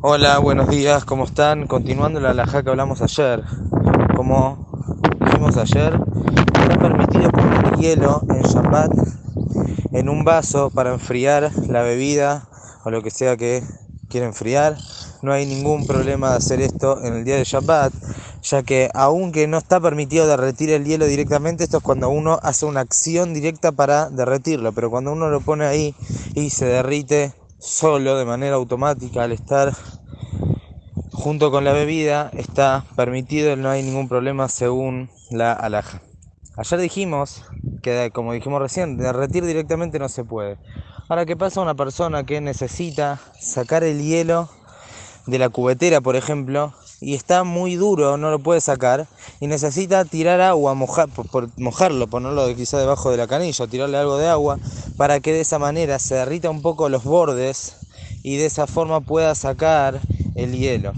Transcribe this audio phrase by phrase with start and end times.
[0.00, 1.66] Hola, buenos días, ¿cómo están?
[1.66, 3.42] Continuando la alajá que hablamos ayer.
[4.14, 4.70] Como
[5.18, 5.98] dijimos ayer,
[6.62, 8.92] está permitido poner hielo en Shabbat
[9.90, 12.48] en un vaso para enfriar la bebida
[12.84, 13.64] o lo que sea que
[14.08, 14.76] quiera enfriar.
[15.22, 17.92] No hay ningún problema de hacer esto en el día de Shabbat,
[18.44, 22.66] ya que aunque no está permitido derretir el hielo directamente, esto es cuando uno hace
[22.66, 25.96] una acción directa para derretirlo, pero cuando uno lo pone ahí
[26.36, 29.72] y se derrite solo de manera automática al estar
[31.12, 36.00] junto con la bebida está permitido, no hay ningún problema según la alhaja.
[36.56, 37.44] Ayer dijimos
[37.82, 40.58] que, como dijimos recién, derretir directamente no se puede.
[41.08, 44.48] Ahora, ¿qué pasa una persona que necesita sacar el hielo
[45.26, 49.06] de la cubetera, por ejemplo, y está muy duro, no lo puede sacar,
[49.40, 54.18] y necesita tirar agua, mojar, por, mojarlo, ponerlo quizá debajo de la canilla, tirarle algo
[54.18, 54.58] de agua,
[54.96, 57.76] para que de esa manera se derrita un poco los bordes
[58.22, 60.00] y de esa forma pueda sacar
[60.34, 60.92] el hielo.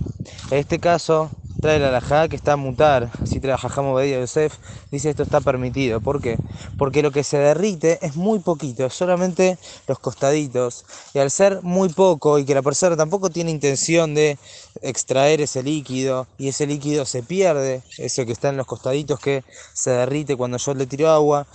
[0.51, 3.56] En este caso, trae la alajá que está a mutar, así trae
[3.94, 4.56] Bedia Yosef,
[4.91, 6.00] dice esto está permitido.
[6.00, 6.36] ¿Por qué?
[6.78, 10.84] Porque lo que se derrite es muy poquito, solamente los costaditos.
[11.14, 14.39] Y al ser muy poco y que la persona tampoco tiene intención de
[14.83, 19.45] extraer ese líquido y ese líquido se pierde, eso que está en los costaditos que
[19.74, 21.47] se derrite cuando yo le tiro agua,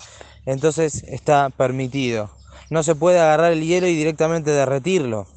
[0.45, 2.29] entonces está permitido.
[2.69, 5.27] No se puede agarrar el hielo y directamente derretirlo.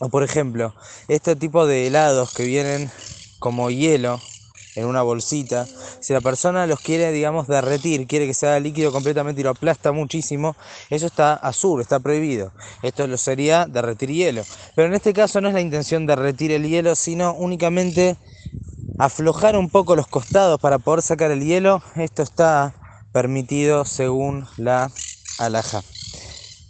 [0.00, 0.74] O por ejemplo,
[1.08, 2.90] este tipo de helados que vienen
[3.38, 4.20] como hielo
[4.74, 5.66] en una bolsita,
[6.00, 9.90] si la persona los quiere, digamos, derretir, quiere que sea líquido completamente y lo aplasta
[9.92, 10.56] muchísimo,
[10.88, 12.52] eso está azul, está prohibido.
[12.82, 14.44] Esto lo sería derretir hielo.
[14.76, 18.16] Pero en este caso no es la intención derretir el hielo, sino únicamente
[18.98, 21.82] aflojar un poco los costados para poder sacar el hielo.
[21.96, 22.74] Esto está
[23.12, 24.90] permitido según la
[25.38, 25.82] alhaja.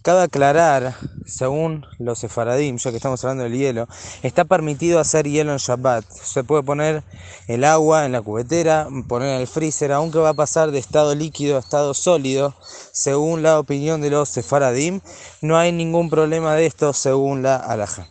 [0.03, 0.95] Cabe aclarar,
[1.29, 3.87] según los sefaradim, ya que estamos hablando del hielo,
[4.23, 6.05] está permitido hacer hielo en Shabbat.
[6.11, 7.05] Se puede poner
[7.47, 11.15] el agua en la cubetera, poner en el freezer, aunque va a pasar de estado
[11.15, 12.55] líquido a estado sólido,
[12.93, 15.01] según la opinión de los sefaradim.
[15.43, 18.09] No hay ningún problema de esto según la alhaja.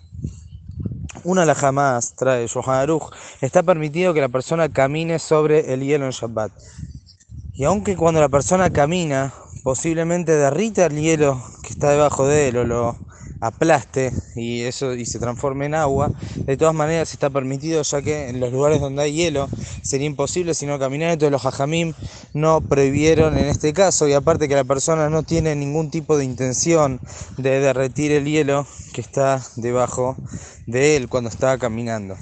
[1.24, 3.12] Una alhaja más, trae Johan Aruch,
[3.42, 6.52] está permitido que la persona camine sobre el hielo en Shabbat.
[7.54, 9.34] Y aunque cuando la persona camina
[9.64, 13.07] posiblemente derrita el hielo que está debajo de él o lo
[13.42, 18.30] aplaste y eso y se transforme en agua, de todas maneras está permitido ya que
[18.30, 19.48] en los lugares donde hay hielo
[19.82, 21.94] sería imposible sino caminar, entonces los hajamim
[22.34, 26.26] no prohibieron en este caso y aparte que la persona no tiene ningún tipo de
[26.26, 27.00] intención
[27.38, 30.16] de derretir el hielo que está debajo
[30.66, 32.16] de él cuando está caminando.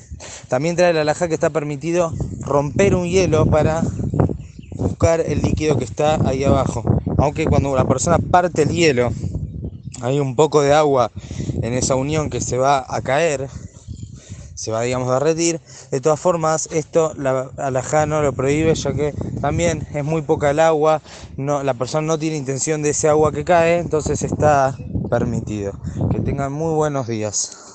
[0.47, 3.83] También trae la alhaja que está permitido romper un hielo para
[4.75, 6.83] buscar el líquido que está ahí abajo.
[7.17, 9.11] Aunque cuando la persona parte el hielo,
[10.01, 11.11] hay un poco de agua
[11.61, 13.50] en esa unión que se va a caer,
[14.53, 15.61] se va, digamos, a derretir.
[15.91, 20.51] De todas formas, esto la alajá no lo prohíbe, ya que también es muy poca
[20.51, 21.01] el agua,
[21.38, 24.78] no, la persona no tiene intención de ese agua que cae, entonces está
[25.09, 25.73] permitido.
[26.11, 27.74] Que tengan muy buenos días.